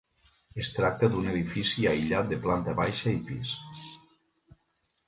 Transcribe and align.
Es 0.63 0.71
tracta 0.77 1.09
d'un 1.15 1.27
edifici 1.33 1.85
aïllat 1.91 2.33
de 2.33 2.41
planta 2.47 2.77
baixa 2.83 3.17
i 3.21 3.21
pis. 3.31 3.57